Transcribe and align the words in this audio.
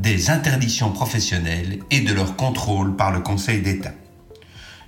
des 0.00 0.30
interdictions 0.30 0.90
professionnelles 0.90 1.80
et 1.90 2.00
de 2.00 2.12
leur 2.12 2.36
contrôle 2.36 2.96
par 2.96 3.10
le 3.10 3.20
Conseil 3.20 3.60
d'État. 3.60 3.92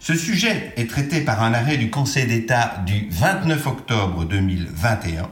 Ce 0.00 0.14
sujet 0.14 0.72
est 0.76 0.88
traité 0.88 1.20
par 1.20 1.42
un 1.42 1.52
arrêt 1.52 1.76
du 1.76 1.90
Conseil 1.90 2.26
d'État 2.26 2.82
du 2.86 3.08
29 3.10 3.66
octobre 3.66 4.24
2021. 4.24 5.28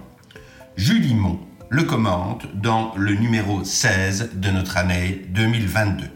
Julie 0.77 1.15
Mont 1.15 1.41
le 1.71 1.85
commente 1.85 2.47
dans 2.55 2.93
le 2.97 3.15
numéro 3.15 3.65
16 3.65 4.33
de 4.35 4.51
notre 4.51 4.77
année 4.77 5.23
2022. 5.31 6.11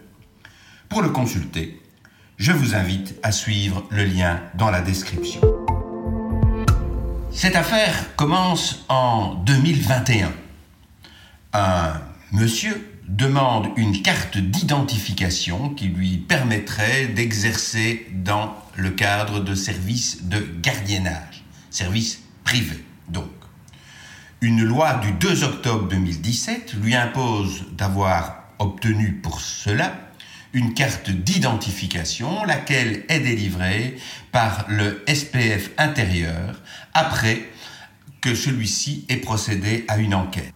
Pour 0.89 1.01
le 1.01 1.09
consulter, 1.09 1.81
je 2.37 2.53
vous 2.53 2.75
invite 2.75 3.15
à 3.23 3.33
suivre 3.33 3.85
le 3.91 4.05
lien 4.05 4.41
dans 4.57 4.71
la 4.71 4.83
description. 4.83 5.41
Cette 7.31 7.57
affaire 7.57 8.15
commence 8.17 8.85
en 8.89 9.35
2021. 9.47 10.33
Un 11.55 11.93
monsieur 12.33 12.94
demande 13.09 13.69
une 13.77 14.03
carte 14.03 14.39
d'identification 14.39 15.71
qui 15.71 15.89
lui 15.89 16.19
permettrait 16.19 17.07
d'exercer 17.07 18.07
dans 18.13 18.57
le 18.77 18.91
cadre 18.91 19.41
de 19.41 19.55
services 19.55 20.25
de 20.25 20.47
gardiennage, 20.63 21.45
services 21.71 22.23
privés 22.45 22.85
donc. 23.09 23.31
Une 24.41 24.63
loi 24.63 24.95
du 24.95 25.13
2 25.13 25.45
octobre 25.45 25.89
2017 25.89 26.75
lui 26.75 26.95
impose 26.95 27.65
d'avoir 27.73 28.45
obtenu 28.59 29.13
pour 29.23 29.41
cela 29.41 29.95
une 30.53 30.73
carte 30.75 31.11
d'identification, 31.11 32.45
laquelle 32.45 33.05
est 33.09 33.21
délivrée 33.21 33.97
par 34.31 34.67
le 34.69 35.03
SPF 35.09 35.71
intérieur 35.79 36.61
après 36.93 37.49
que 38.21 38.35
celui-ci 38.35 39.05
ait 39.09 39.17
procédé 39.17 39.85
à 39.89 39.99
une 39.99 40.15
enquête. 40.15 40.54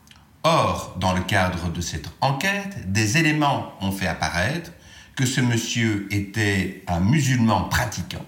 Or, 0.51 0.95
dans 0.99 1.13
le 1.13 1.21
cadre 1.21 1.71
de 1.71 1.83
cette 1.83 2.09
enquête, 2.23 2.91
des 2.91 3.19
éléments 3.19 3.71
ont 3.83 3.93
fait 3.93 4.07
apparaître 4.07 4.71
que 5.15 5.27
ce 5.27 5.43
monsieur 5.43 6.09
était 6.11 6.85
un 6.87 7.01
musulman 7.01 7.65
pratiquant 7.65 8.25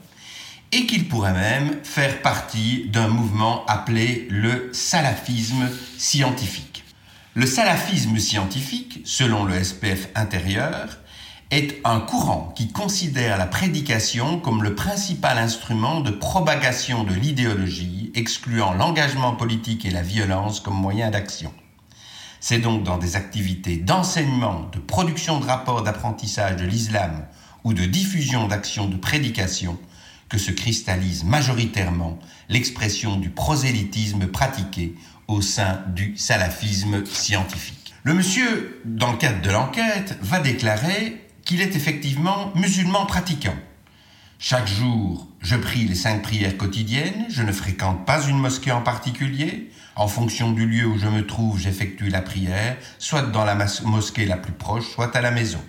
et 0.71 0.85
qu'il 0.85 1.09
pourrait 1.09 1.33
même 1.33 1.79
faire 1.83 2.21
partie 2.21 2.91
d'un 2.91 3.09
mouvement 3.09 3.65
appelé 3.65 4.29
le 4.29 4.69
salafisme 4.75 5.67
scientifique. 5.97 6.85
Le 7.33 7.47
salafisme 7.47 8.19
scientifique, 8.19 9.01
selon 9.07 9.47
le 9.47 9.55
SPF 9.65 10.09
intérieur, 10.15 10.99
est 11.51 11.81
un 11.85 12.01
courant 12.01 12.53
qui 12.55 12.71
considère 12.71 13.39
la 13.39 13.47
prédication 13.47 14.39
comme 14.39 14.63
le 14.63 14.75
principal 14.75 15.39
instrument 15.39 16.01
de 16.01 16.11
propagation 16.11 17.03
de 17.03 17.15
l'idéologie, 17.15 18.13
excluant 18.15 18.75
l'engagement 18.75 19.35
politique 19.35 19.87
et 19.87 19.91
la 19.91 20.03
violence 20.03 20.61
comme 20.61 20.77
moyen 20.77 21.09
d'action. 21.09 21.51
C'est 22.41 22.59
donc 22.59 22.85
dans 22.85 22.97
des 22.97 23.17
activités 23.17 23.77
d'enseignement, 23.77 24.69
de 24.73 24.79
production 24.79 25.41
de 25.41 25.45
rapports 25.45 25.83
d'apprentissage 25.83 26.57
de 26.57 26.65
l'islam 26.65 27.27
ou 27.65 27.75
de 27.75 27.85
diffusion 27.85 28.49
d'actions 28.49 28.89
de 28.89 28.97
prédication 28.97 29.79
que 30.31 30.39
se 30.39 30.51
cristallise 30.51 31.23
majoritairement 31.25 32.19
l'expression 32.49 33.17
du 33.17 33.29
prosélytisme 33.29 34.27
pratiqué 34.27 34.95
au 35.29 35.43
sein 35.43 35.83
du 35.95 36.17
salafisme 36.17 37.05
scientifique. 37.05 37.95
Le 38.05 38.15
monsieur, 38.15 38.81
dans 38.87 39.13
le 39.13 39.19
cadre 39.19 39.43
de 39.43 39.51
l'enquête, 39.51 40.17
va 40.23 40.41
déclarer 40.41 41.29
qu'il 41.45 41.61
est 41.61 41.77
effectivement 41.77 42.53
musulman 42.55 43.05
pratiquant. 43.05 43.55
Chaque 44.43 44.69
jour, 44.69 45.29
je 45.43 45.55
prie 45.55 45.85
les 45.85 45.95
cinq 45.95 46.23
prières 46.23 46.57
quotidiennes, 46.57 47.27
je 47.29 47.43
ne 47.43 47.53
fréquente 47.53 48.07
pas 48.07 48.27
une 48.27 48.39
mosquée 48.39 48.73
en 48.73 48.81
particulier. 48.81 49.71
En 49.97 50.09
fonction 50.09 50.51
du 50.53 50.67
lieu 50.67 50.87
où 50.87 50.99
je 50.99 51.09
me 51.09 51.27
trouve, 51.27 51.59
j'effectue 51.59 52.09
la 52.09 52.23
prière, 52.23 52.79
soit 52.99 53.21
dans 53.21 53.45
la 53.45 53.55
mosquée 53.85 54.25
la 54.25 54.39
plus 54.39 54.55
proche, 54.55 54.89
soit 54.89 55.15
à 55.15 55.21
la 55.21 55.31
maison. 55.31 55.63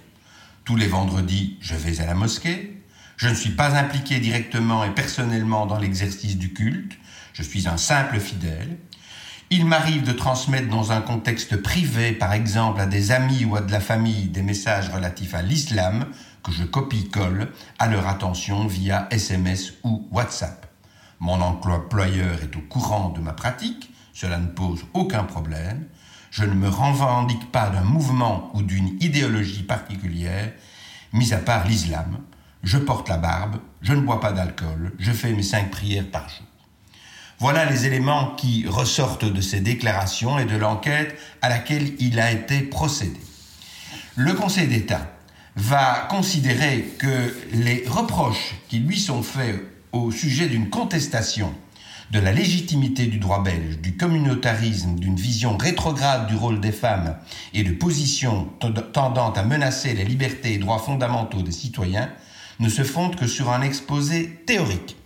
Tous 0.63 0.77
les 0.77 0.87
vendredis, 0.87 1.57
je 1.59 1.75
vais 1.75 1.99
à 1.99 2.05
la 2.05 2.13
mosquée. 2.13 2.81
Je 3.17 3.27
ne 3.27 3.35
suis 3.35 3.49
pas 3.49 3.75
impliqué 3.75 4.21
directement 4.21 4.85
et 4.85 4.91
personnellement 4.91 5.65
dans 5.65 5.77
l'exercice 5.77 6.37
du 6.37 6.53
culte, 6.53 6.93
je 7.33 7.43
suis 7.43 7.67
un 7.67 7.75
simple 7.75 8.21
fidèle. 8.21 8.77
Il 9.49 9.65
m'arrive 9.65 10.03
de 10.03 10.13
transmettre 10.13 10.69
dans 10.69 10.93
un 10.93 11.01
contexte 11.01 11.57
privé, 11.57 12.13
par 12.13 12.31
exemple 12.31 12.79
à 12.79 12.85
des 12.85 13.11
amis 13.11 13.43
ou 13.43 13.57
à 13.57 13.61
de 13.61 13.71
la 13.73 13.81
famille, 13.81 14.29
des 14.29 14.43
messages 14.43 14.87
relatifs 14.87 15.35
à 15.35 15.41
l'islam 15.41 16.05
que 16.43 16.51
je 16.51 16.63
copie-colle 16.63 17.51
à 17.79 17.87
leur 17.87 18.07
attention 18.07 18.67
via 18.67 19.07
SMS 19.11 19.73
ou 19.83 20.07
WhatsApp. 20.11 20.65
Mon 21.19 21.39
employeur 21.41 22.41
est 22.41 22.55
au 22.55 22.61
courant 22.61 23.09
de 23.09 23.19
ma 23.19 23.33
pratique, 23.33 23.91
cela 24.13 24.37
ne 24.37 24.47
pose 24.47 24.85
aucun 24.93 25.23
problème. 25.23 25.85
Je 26.31 26.43
ne 26.45 26.53
me 26.53 26.69
revendique 26.69 27.51
pas 27.51 27.69
d'un 27.69 27.83
mouvement 27.83 28.49
ou 28.53 28.61
d'une 28.61 28.97
idéologie 29.01 29.63
particulière, 29.63 30.51
mis 31.13 31.33
à 31.33 31.37
part 31.37 31.67
l'islam, 31.67 32.19
je 32.63 32.77
porte 32.77 33.09
la 33.09 33.17
barbe, 33.17 33.57
je 33.81 33.93
ne 33.93 34.01
bois 34.01 34.19
pas 34.19 34.31
d'alcool, 34.31 34.93
je 34.97 35.11
fais 35.11 35.33
mes 35.33 35.43
cinq 35.43 35.71
prières 35.71 36.09
par 36.09 36.29
jour. 36.29 36.45
Voilà 37.39 37.65
les 37.65 37.87
éléments 37.87 38.35
qui 38.35 38.67
ressortent 38.67 39.25
de 39.25 39.41
ces 39.41 39.61
déclarations 39.61 40.37
et 40.37 40.45
de 40.45 40.55
l'enquête 40.55 41.17
à 41.41 41.49
laquelle 41.49 41.93
il 41.99 42.19
a 42.19 42.31
été 42.31 42.61
procédé. 42.61 43.19
Le 44.15 44.33
Conseil 44.33 44.67
d'État 44.67 45.11
va 45.55 46.07
considérer 46.09 46.93
que 46.97 47.35
les 47.53 47.83
reproches 47.87 48.55
qui 48.69 48.79
lui 48.79 48.99
sont 48.99 49.23
faits 49.23 49.61
au 49.91 50.11
sujet 50.11 50.47
d'une 50.47 50.69
contestation 50.69 51.53
de 52.11 52.19
la 52.19 52.33
légitimité 52.33 53.05
du 53.07 53.19
droit 53.19 53.41
belge, 53.41 53.79
du 53.79 53.95
communautarisme, 53.95 54.95
d'une 54.95 55.15
vision 55.15 55.57
rétrograde 55.57 56.27
du 56.27 56.35
rôle 56.35 56.59
des 56.59 56.73
femmes 56.73 57.15
et 57.53 57.63
de 57.63 57.71
positions 57.71 58.49
tendant 58.93 59.31
à 59.31 59.43
menacer 59.43 59.93
les 59.93 60.03
libertés 60.03 60.53
et 60.53 60.57
droits 60.57 60.79
fondamentaux 60.79 61.41
des 61.41 61.51
citoyens 61.51 62.09
ne 62.59 62.69
se 62.69 62.83
fonde 62.83 63.15
que 63.15 63.27
sur 63.27 63.49
un 63.49 63.61
exposé 63.61 64.41
théorique 64.45 64.97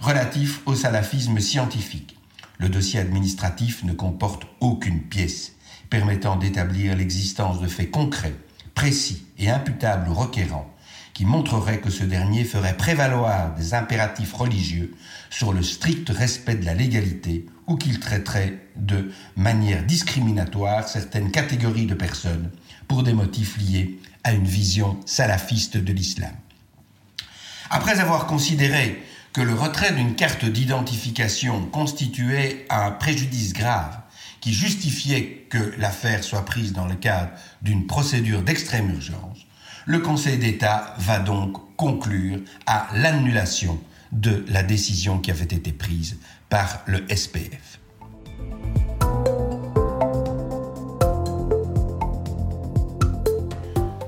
relatif 0.00 0.60
au 0.66 0.74
salafisme 0.74 1.38
scientifique. 1.40 2.16
Le 2.58 2.68
dossier 2.68 3.00
administratif 3.00 3.82
ne 3.84 3.92
comporte 3.92 4.42
aucune 4.60 5.00
pièce 5.00 5.52
permettant 5.88 6.36
d'établir 6.36 6.96
l'existence 6.96 7.60
de 7.60 7.66
faits 7.66 7.90
concrets, 7.90 8.34
précis 8.82 9.22
et 9.38 9.48
imputables 9.48 10.10
au 10.10 10.14
requérant 10.14 10.68
qui 11.14 11.24
montreraient 11.24 11.78
que 11.78 11.88
ce 11.88 12.02
dernier 12.02 12.42
ferait 12.42 12.76
prévaloir 12.76 13.54
des 13.54 13.74
impératifs 13.74 14.32
religieux 14.32 14.92
sur 15.30 15.52
le 15.52 15.62
strict 15.62 16.08
respect 16.08 16.56
de 16.56 16.64
la 16.64 16.74
légalité 16.74 17.46
ou 17.68 17.76
qu'il 17.76 18.00
traiterait 18.00 18.58
de 18.74 19.12
manière 19.36 19.84
discriminatoire 19.84 20.88
certaines 20.88 21.30
catégories 21.30 21.86
de 21.86 21.94
personnes 21.94 22.50
pour 22.88 23.04
des 23.04 23.12
motifs 23.12 23.56
liés 23.56 24.00
à 24.24 24.32
une 24.32 24.48
vision 24.48 24.98
salafiste 25.06 25.76
de 25.76 25.92
l'islam. 25.92 26.34
Après 27.70 28.00
avoir 28.00 28.26
considéré 28.26 29.00
que 29.32 29.42
le 29.42 29.54
retrait 29.54 29.92
d'une 29.92 30.16
carte 30.16 30.44
d'identification 30.44 31.66
constituait 31.66 32.66
un 32.68 32.90
préjudice 32.90 33.52
grave 33.52 34.01
qui 34.42 34.52
justifiait 34.52 35.46
que 35.48 35.72
l'affaire 35.78 36.22
soit 36.22 36.44
prise 36.44 36.72
dans 36.72 36.86
le 36.86 36.96
cadre 36.96 37.30
d'une 37.62 37.86
procédure 37.86 38.42
d'extrême 38.42 38.90
urgence, 38.90 39.46
le 39.86 40.00
Conseil 40.00 40.36
d'État 40.36 40.94
va 40.98 41.20
donc 41.20 41.56
conclure 41.76 42.40
à 42.66 42.88
l'annulation 42.94 43.80
de 44.10 44.44
la 44.48 44.62
décision 44.62 45.18
qui 45.18 45.30
avait 45.30 45.44
été 45.44 45.72
prise 45.72 46.18
par 46.50 46.82
le 46.86 47.06
SPF. 47.08 47.78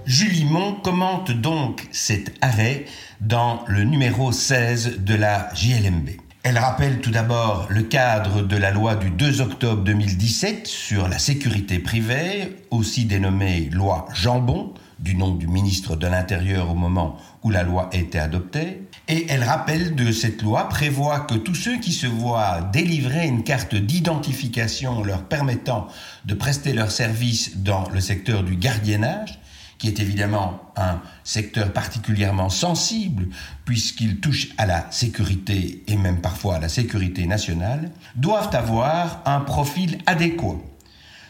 Julie 0.05 0.45
Mont 0.45 0.75
commente 0.75 1.31
donc 1.31 1.89
cet 1.93 2.35
arrêt 2.41 2.87
dans 3.21 3.65
le 3.69 3.85
numéro 3.85 4.33
16 4.33 4.99
de 4.99 5.15
la 5.15 5.53
JLMB. 5.55 6.24
Elle 6.47 6.59
rappelle 6.59 7.01
tout 7.01 7.11
d'abord 7.11 7.69
le 7.71 7.85
cadre 7.85 8.43
de 8.43 8.57
la 8.59 8.71
loi 8.71 8.97
du 8.97 9.09
2 9.09 9.41
octobre 9.41 9.83
2017 9.83 10.67
sur 10.67 11.09
la 11.09 11.19
sécurité 11.19 11.79
privée, 11.79 12.59
aussi 12.71 13.07
dénommée 13.07 13.71
loi 13.73 14.05
Jambon, 14.13 14.75
du 14.99 15.15
nom 15.15 15.31
du 15.31 15.47
ministre 15.47 15.97
de 15.97 16.07
l'Intérieur 16.07 16.71
au 16.71 16.75
moment 16.75 17.17
où 17.45 17.51
la 17.51 17.63
loi 17.63 17.89
a 17.91 17.97
été 17.97 18.19
adoptée. 18.19 18.83
Et 19.09 19.25
elle 19.31 19.43
rappelle 19.43 19.95
de 19.95 20.13
cette 20.13 20.43
loi 20.43 20.69
prévoit 20.69 21.21
que 21.21 21.35
tous 21.35 21.55
ceux 21.55 21.79
qui 21.79 21.93
se 21.93 22.07
voient 22.07 22.61
délivrer 22.75 23.27
une 23.27 23.43
carte 23.43 23.75
d'identification 23.75 25.03
leur 25.03 25.23
permettant 25.23 25.89
de 26.27 26.35
prester 26.35 26.75
leur 26.75 26.91
service 26.91 27.57
dans 27.57 27.89
le 27.89 28.01
secteur 28.01 28.43
du 28.43 28.57
gardiennage 28.57 29.39
qui 29.85 29.91
est 29.91 30.01
évidemment 30.01 30.63
un 30.77 31.03
secteur 31.25 31.71
particulièrement 31.71 32.49
sensible 32.49 33.27
puisqu'il 33.67 34.19
touche 34.19 34.49
à 34.57 34.65
la 34.65 34.91
sécurité 34.91 35.85
et 35.87 35.99
même 35.99 36.23
parfois 36.23 36.57
à 36.57 36.59
la 36.59 36.71
sécurité 36.71 37.27
nationale, 37.27 37.91
doivent 38.17 38.57
avoir 38.57 39.21
un 39.27 39.41
profil 39.41 39.99
adéquat. 40.07 40.57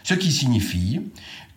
Ce 0.03 0.13
qui 0.13 0.31
signifie 0.31 1.01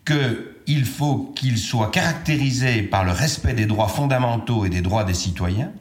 qu'il 0.05 0.83
faut 0.83 1.31
qu'ils 1.37 1.57
soient 1.57 1.89
caractérisés 1.89 2.81
par 2.81 3.05
le 3.05 3.13
respect 3.13 3.53
des 3.53 3.65
droits 3.65 3.87
fondamentaux 3.87 4.65
et 4.65 4.69
des 4.69 4.81
droits 4.81 5.05
des 5.05 5.13
citoyens, 5.13 5.71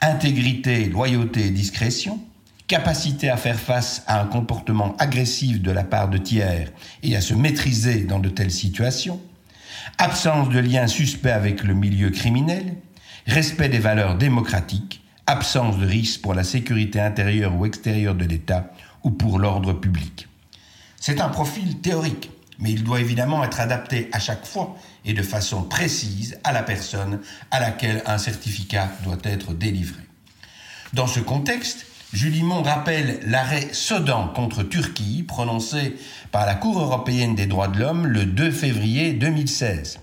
intégrité, 0.00 0.86
loyauté 0.86 1.48
et 1.48 1.50
discrétion, 1.50 2.18
capacité 2.66 3.28
à 3.28 3.36
faire 3.36 3.60
face 3.60 4.04
à 4.06 4.22
un 4.22 4.24
comportement 4.24 4.96
agressif 4.96 5.60
de 5.60 5.70
la 5.70 5.84
part 5.84 6.08
de 6.08 6.16
tiers 6.16 6.72
et 7.02 7.14
à 7.14 7.20
se 7.20 7.34
maîtriser 7.34 8.04
dans 8.04 8.20
de 8.20 8.30
telles 8.30 8.50
situations, 8.50 9.20
absence 9.98 10.48
de 10.48 10.58
lien 10.58 10.86
suspect 10.86 11.30
avec 11.30 11.62
le 11.62 11.74
milieu 11.74 12.10
criminel, 12.10 12.76
respect 13.26 13.68
des 13.68 13.78
valeurs 13.78 14.16
démocratiques, 14.16 15.02
absence 15.26 15.78
de 15.78 15.86
risque 15.86 16.22
pour 16.22 16.34
la 16.34 16.44
sécurité 16.44 17.00
intérieure 17.00 17.54
ou 17.56 17.66
extérieure 17.66 18.14
de 18.14 18.24
l'État 18.24 18.70
ou 19.02 19.10
pour 19.10 19.38
l'ordre 19.38 19.72
public. 19.72 20.28
C'est 21.00 21.20
un 21.20 21.28
profil 21.28 21.80
théorique, 21.80 22.30
mais 22.58 22.72
il 22.72 22.84
doit 22.84 23.00
évidemment 23.00 23.44
être 23.44 23.60
adapté 23.60 24.08
à 24.12 24.18
chaque 24.18 24.46
fois 24.46 24.76
et 25.04 25.12
de 25.12 25.22
façon 25.22 25.62
précise 25.62 26.38
à 26.44 26.52
la 26.52 26.62
personne 26.62 27.20
à 27.50 27.60
laquelle 27.60 28.02
un 28.06 28.18
certificat 28.18 28.90
doit 29.04 29.18
être 29.24 29.52
délivré. 29.52 30.00
Dans 30.92 31.06
ce 31.06 31.20
contexte, 31.20 31.86
Julie 32.12 32.44
Mon 32.44 32.62
rappelle 32.62 33.18
l'arrêt 33.26 33.68
Sodan 33.72 34.28
contre 34.28 34.62
Turquie 34.62 35.24
prononcé 35.26 35.96
par 36.30 36.46
la 36.46 36.54
Cour 36.54 36.80
européenne 36.80 37.34
des 37.34 37.46
droits 37.46 37.66
de 37.66 37.80
l'homme 37.80 38.06
le 38.06 38.24
2 38.24 38.52
février 38.52 39.12
2016. 39.12 39.98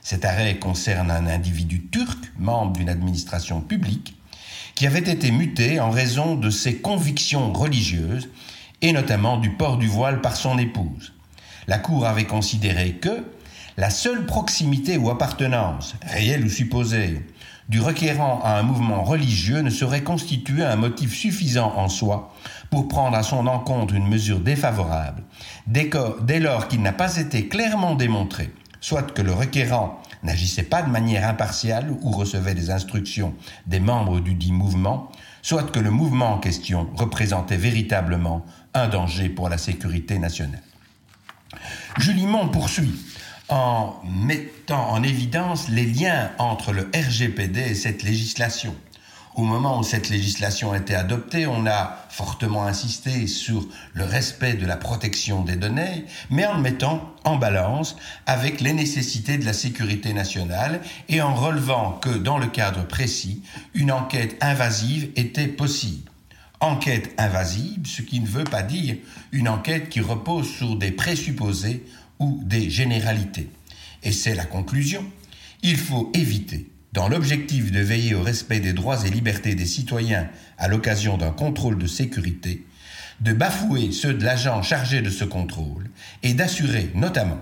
Cet 0.00 0.24
arrêt 0.24 0.58
concerne 0.60 1.10
un 1.10 1.26
individu 1.26 1.82
turc, 1.86 2.18
membre 2.38 2.74
d'une 2.74 2.88
administration 2.88 3.60
publique, 3.60 4.16
qui 4.76 4.86
avait 4.86 5.00
été 5.00 5.32
muté 5.32 5.80
en 5.80 5.90
raison 5.90 6.36
de 6.36 6.48
ses 6.48 6.76
convictions 6.76 7.52
religieuses 7.52 8.28
et 8.80 8.92
notamment 8.92 9.36
du 9.36 9.50
port 9.50 9.78
du 9.78 9.88
voile 9.88 10.20
par 10.20 10.36
son 10.36 10.58
épouse. 10.58 11.12
La 11.66 11.78
Cour 11.78 12.06
avait 12.06 12.24
considéré 12.24 12.92
que 12.92 13.24
la 13.76 13.90
seule 13.90 14.26
proximité 14.26 14.96
ou 14.96 15.10
appartenance, 15.10 15.96
réelle 16.02 16.44
ou 16.44 16.50
supposée, 16.50 17.20
du 17.68 17.80
requérant 17.80 18.40
à 18.42 18.58
un 18.58 18.62
mouvement 18.62 19.02
religieux 19.02 19.60
ne 19.60 19.70
saurait 19.70 20.02
constituer 20.02 20.64
un 20.64 20.76
motif 20.76 21.14
suffisant 21.14 21.74
en 21.76 21.88
soi 21.88 22.34
pour 22.70 22.88
prendre 22.88 23.16
à 23.16 23.22
son 23.22 23.46
encontre 23.46 23.94
une 23.94 24.08
mesure 24.08 24.40
défavorable, 24.40 25.22
dès 25.66 26.40
lors 26.40 26.68
qu'il 26.68 26.82
n'a 26.82 26.92
pas 26.92 27.16
été 27.16 27.48
clairement 27.48 27.94
démontré, 27.94 28.50
soit 28.80 29.12
que 29.12 29.22
le 29.22 29.32
requérant 29.32 30.00
n'agissait 30.22 30.62
pas 30.62 30.82
de 30.82 30.90
manière 30.90 31.28
impartiale 31.28 31.94
ou 32.02 32.10
recevait 32.10 32.54
des 32.54 32.70
instructions 32.70 33.34
des 33.66 33.80
membres 33.80 34.20
du 34.20 34.34
dit 34.34 34.52
mouvement, 34.52 35.10
soit 35.42 35.70
que 35.70 35.78
le 35.78 35.90
mouvement 35.90 36.34
en 36.34 36.38
question 36.38 36.88
représentait 36.94 37.56
véritablement 37.56 38.44
un 38.74 38.88
danger 38.88 39.28
pour 39.28 39.48
la 39.48 39.58
sécurité 39.58 40.18
nationale. 40.18 40.62
Julie 41.98 42.26
Mont 42.26 42.48
poursuit 42.48 42.94
en 43.48 43.96
mettant 44.04 44.90
en 44.90 45.02
évidence 45.02 45.68
les 45.68 45.86
liens 45.86 46.30
entre 46.38 46.72
le 46.72 46.90
RGPD 46.94 47.60
et 47.60 47.74
cette 47.74 48.02
législation. 48.02 48.74
Au 49.38 49.42
moment 49.42 49.78
où 49.78 49.84
cette 49.84 50.08
législation 50.08 50.72
a 50.72 50.78
été 50.78 50.96
adoptée, 50.96 51.46
on 51.46 51.64
a 51.64 51.96
fortement 52.10 52.66
insisté 52.66 53.28
sur 53.28 53.64
le 53.94 54.02
respect 54.02 54.54
de 54.54 54.66
la 54.66 54.76
protection 54.76 55.42
des 55.42 55.54
données, 55.54 56.06
mais 56.28 56.44
en 56.44 56.56
le 56.56 56.60
mettant 56.60 57.14
en 57.22 57.36
balance 57.36 57.96
avec 58.26 58.60
les 58.60 58.72
nécessités 58.72 59.38
de 59.38 59.44
la 59.44 59.52
sécurité 59.52 60.12
nationale 60.12 60.80
et 61.08 61.22
en 61.22 61.36
relevant 61.36 61.92
que 61.92 62.10
dans 62.10 62.38
le 62.38 62.48
cadre 62.48 62.84
précis, 62.84 63.44
une 63.74 63.92
enquête 63.92 64.36
invasive 64.40 65.10
était 65.14 65.46
possible. 65.46 66.10
Enquête 66.58 67.14
invasive, 67.16 67.86
ce 67.86 68.02
qui 68.02 68.18
ne 68.18 68.26
veut 68.26 68.42
pas 68.42 68.64
dire 68.64 68.96
une 69.30 69.48
enquête 69.48 69.88
qui 69.88 70.00
repose 70.00 70.48
sur 70.50 70.74
des 70.74 70.90
présupposés 70.90 71.84
ou 72.18 72.40
des 72.44 72.70
généralités. 72.70 73.50
Et 74.02 74.12
c'est 74.12 74.34
la 74.34 74.44
conclusion. 74.44 75.04
Il 75.62 75.76
faut 75.76 76.10
éviter, 76.14 76.70
dans 76.92 77.08
l'objectif 77.08 77.70
de 77.72 77.80
veiller 77.80 78.14
au 78.14 78.22
respect 78.22 78.60
des 78.60 78.72
droits 78.72 79.04
et 79.04 79.10
libertés 79.10 79.54
des 79.54 79.66
citoyens 79.66 80.28
à 80.56 80.68
l'occasion 80.68 81.16
d'un 81.16 81.30
contrôle 81.30 81.78
de 81.78 81.86
sécurité, 81.86 82.64
de 83.20 83.32
bafouer 83.32 83.92
ceux 83.92 84.14
de 84.14 84.24
l'agent 84.24 84.62
chargé 84.62 85.02
de 85.02 85.10
ce 85.10 85.24
contrôle 85.24 85.90
et 86.22 86.34
d'assurer 86.34 86.90
notamment 86.94 87.40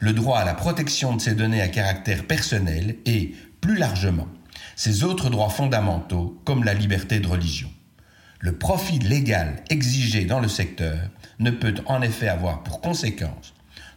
le 0.00 0.12
droit 0.12 0.38
à 0.38 0.44
la 0.44 0.54
protection 0.54 1.16
de 1.16 1.20
ces 1.20 1.34
données 1.34 1.62
à 1.62 1.68
caractère 1.68 2.26
personnel 2.26 2.96
et, 3.06 3.34
plus 3.60 3.76
largement, 3.76 4.28
ces 4.76 5.04
autres 5.04 5.30
droits 5.30 5.48
fondamentaux 5.48 6.38
comme 6.44 6.64
la 6.64 6.74
liberté 6.74 7.20
de 7.20 7.28
religion. 7.28 7.70
Le 8.40 8.52
profit 8.52 8.98
légal 8.98 9.62
exigé 9.70 10.26
dans 10.26 10.40
le 10.40 10.48
secteur 10.48 10.98
ne 11.38 11.50
peut 11.50 11.74
en 11.86 12.02
effet 12.02 12.28
avoir 12.28 12.62
pour 12.62 12.82
conséquence 12.82 13.54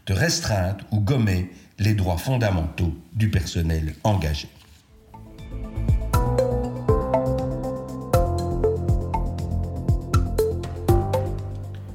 de 0.08 0.14
restreindre 0.14 0.86
ou 0.92 1.00
gommer 1.02 1.52
les 1.80 1.94
droits 1.94 2.18
fondamentaux 2.18 2.94
du 3.14 3.30
personnel 3.30 3.94
engagé. 4.04 4.48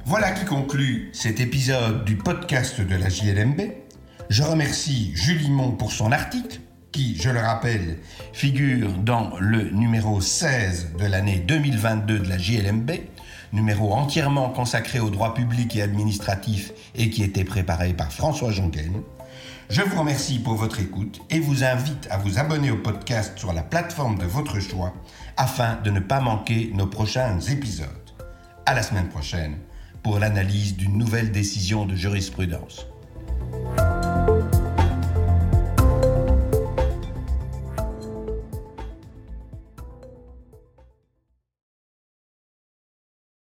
Voilà 0.05 0.31
qui 0.31 0.45
conclut 0.45 1.09
cet 1.11 1.39
épisode 1.39 2.05
du 2.05 2.15
podcast 2.15 2.79
de 2.79 2.95
la 2.95 3.09
JLMB. 3.09 3.61
Je 4.29 4.43
remercie 4.43 5.11
Julie 5.15 5.49
Mont 5.49 5.71
pour 5.71 5.91
son 5.91 6.11
article, 6.11 6.59
qui, 6.91 7.17
je 7.19 7.31
le 7.31 7.39
rappelle, 7.39 7.97
figure 8.31 8.93
dans 8.99 9.35
le 9.39 9.71
numéro 9.71 10.21
16 10.21 10.93
de 10.99 11.05
l'année 11.07 11.39
2022 11.39 12.19
de 12.19 12.29
la 12.29 12.37
JLMB, 12.37 12.91
numéro 13.53 13.93
entièrement 13.93 14.49
consacré 14.49 14.99
au 14.99 15.09
droit 15.09 15.33
public 15.33 15.75
et 15.75 15.81
administratif 15.81 16.73
et 16.95 17.09
qui 17.09 17.23
était 17.23 17.45
préparé 17.45 17.93
par 17.93 18.11
François 18.11 18.51
Jonquen. 18.51 19.01
Je 19.69 19.81
vous 19.81 19.99
remercie 19.99 20.39
pour 20.39 20.55
votre 20.55 20.81
écoute 20.81 21.21
et 21.29 21.39
vous 21.39 21.63
invite 21.63 22.07
à 22.09 22.17
vous 22.17 22.37
abonner 22.37 22.71
au 22.71 22.77
podcast 22.77 23.37
sur 23.37 23.53
la 23.53 23.63
plateforme 23.63 24.17
de 24.17 24.25
votre 24.25 24.59
choix 24.59 24.93
afin 25.37 25.77
de 25.83 25.91
ne 25.91 25.99
pas 25.99 26.19
manquer 26.19 26.71
nos 26.73 26.87
prochains 26.87 27.39
épisodes. 27.39 27.87
À 28.65 28.73
la 28.73 28.83
semaine 28.83 29.09
prochaine 29.09 29.57
pour 30.01 30.19
l'analyse 30.19 30.75
d'une 30.75 30.97
nouvelle 30.97 31.31
décision 31.31 31.85
de 31.85 31.95
jurisprudence. 31.95 32.87